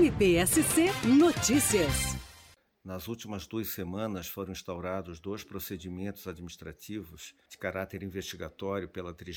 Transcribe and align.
MPSC 0.00 0.90
Notícias. 1.04 2.09
Nas 2.82 3.08
últimas 3.08 3.46
duas 3.46 3.68
semanas 3.68 4.26
foram 4.26 4.52
instaurados 4.52 5.20
dois 5.20 5.44
procedimentos 5.44 6.26
administrativos 6.26 7.34
de 7.50 7.58
caráter 7.58 8.02
investigatório 8.02 8.88
pela 8.88 9.12
30 9.12 9.30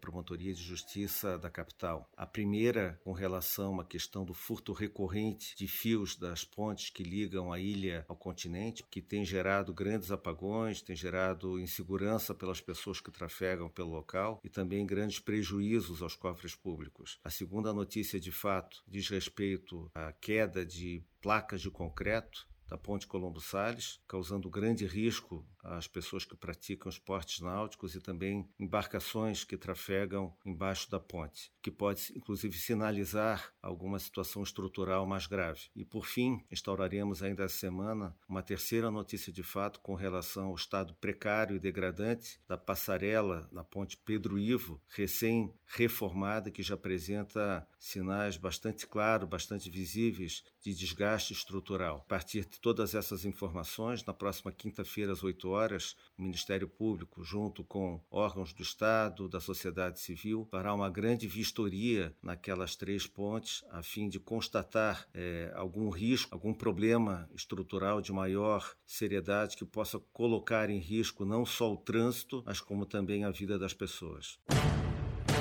Promotoria 0.00 0.52
de 0.52 0.60
Justiça 0.60 1.38
da 1.38 1.48
capital. 1.48 2.10
A 2.16 2.26
primeira 2.26 3.00
com 3.04 3.12
relação 3.12 3.70
uma 3.70 3.84
questão 3.84 4.24
do 4.24 4.34
furto 4.34 4.72
recorrente 4.72 5.54
de 5.56 5.68
fios 5.68 6.16
das 6.16 6.44
pontes 6.44 6.90
que 6.90 7.04
ligam 7.04 7.52
a 7.52 7.60
ilha 7.60 8.04
ao 8.08 8.16
continente, 8.16 8.84
que 8.90 9.00
tem 9.00 9.24
gerado 9.24 9.72
grandes 9.72 10.10
apagões, 10.10 10.82
tem 10.82 10.96
gerado 10.96 11.60
insegurança 11.60 12.34
pelas 12.34 12.60
pessoas 12.60 13.00
que 13.00 13.12
trafegam 13.12 13.68
pelo 13.68 13.90
local 13.90 14.40
e 14.42 14.48
também 14.48 14.84
grandes 14.84 15.20
prejuízos 15.20 16.02
aos 16.02 16.16
cofres 16.16 16.56
públicos. 16.56 17.20
A 17.22 17.30
segunda 17.30 17.72
notícia 17.72 18.18
de 18.18 18.32
fato 18.32 18.82
diz 18.88 19.08
respeito 19.08 19.88
à 19.94 20.12
queda 20.12 20.66
de 20.66 21.00
placas 21.20 21.60
de 21.60 21.70
concreto 21.70 22.48
da 22.68 22.76
Ponte 22.76 23.06
Colombo 23.06 23.40
Sales, 23.40 24.00
causando 24.06 24.50
grande 24.50 24.86
risco 24.86 25.46
às 25.62 25.86
pessoas 25.86 26.24
que 26.24 26.36
praticam 26.36 26.88
esportes 26.88 27.40
náuticos 27.40 27.94
e 27.94 28.00
também 28.00 28.48
embarcações 28.58 29.44
que 29.44 29.56
trafegam 29.56 30.34
embaixo 30.44 30.90
da 30.90 31.00
ponte, 31.00 31.52
que 31.62 31.70
pode 31.70 32.12
inclusive 32.16 32.56
sinalizar 32.56 33.52
alguma 33.62 33.98
situação 33.98 34.42
estrutural 34.42 35.06
mais 35.06 35.26
grave. 35.26 35.62
E 35.74 35.84
por 35.84 36.06
fim, 36.06 36.44
instauraremos 36.50 37.22
ainda 37.22 37.44
essa 37.44 37.56
semana 37.56 38.16
uma 38.28 38.42
terceira 38.42 38.90
notícia 38.90 39.32
de 39.32 39.42
fato 39.42 39.80
com 39.80 39.94
relação 39.94 40.48
ao 40.48 40.54
estado 40.54 40.94
precário 40.94 41.56
e 41.56 41.60
degradante 41.60 42.40
da 42.46 42.56
passarela 42.56 43.48
na 43.52 43.64
ponte 43.64 43.96
Pedro 43.96 44.38
Ivo, 44.38 44.80
recém 44.88 45.52
reformada, 45.66 46.50
que 46.50 46.62
já 46.62 46.74
apresenta 46.74 47.66
sinais 47.78 48.36
bastante 48.36 48.86
claros, 48.86 49.28
bastante 49.28 49.70
visíveis 49.70 50.42
de 50.60 50.74
desgaste 50.74 51.32
estrutural. 51.32 51.98
A 51.98 52.08
partir 52.08 52.44
todas 52.60 52.94
essas 52.94 53.24
informações, 53.24 54.04
na 54.04 54.12
próxima 54.12 54.52
quinta-feira 54.52 55.12
às 55.12 55.22
8 55.22 55.48
horas, 55.48 55.96
o 56.18 56.22
Ministério 56.22 56.68
Público, 56.68 57.22
junto 57.22 57.64
com 57.64 58.00
órgãos 58.10 58.52
do 58.52 58.62
Estado, 58.62 59.28
da 59.28 59.40
sociedade 59.40 60.00
civil, 60.00 60.46
fará 60.50 60.74
uma 60.74 60.90
grande 60.90 61.26
vistoria 61.26 62.14
naquelas 62.22 62.76
três 62.76 63.06
pontes, 63.06 63.64
a 63.70 63.82
fim 63.82 64.08
de 64.08 64.18
constatar 64.18 65.06
é, 65.14 65.52
algum 65.54 65.88
risco, 65.90 66.34
algum 66.34 66.52
problema 66.52 67.28
estrutural 67.34 68.00
de 68.00 68.12
maior 68.12 68.74
seriedade 68.86 69.56
que 69.56 69.64
possa 69.64 69.98
colocar 70.12 70.70
em 70.70 70.78
risco 70.78 71.24
não 71.24 71.44
só 71.44 71.72
o 71.72 71.76
trânsito, 71.76 72.42
mas 72.44 72.60
como 72.60 72.84
também 72.84 73.24
a 73.24 73.30
vida 73.30 73.58
das 73.58 73.72
pessoas. 73.72 74.38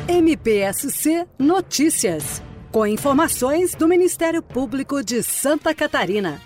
MPSC 0.07 1.27
Notícias. 1.37 2.41
Com 2.71 2.85
informações 2.85 3.75
do 3.75 3.87
Ministério 3.87 4.41
Público 4.41 5.03
de 5.03 5.23
Santa 5.23 5.73
Catarina. 5.73 6.41